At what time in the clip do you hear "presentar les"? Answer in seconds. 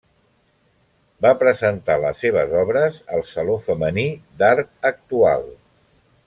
1.43-2.23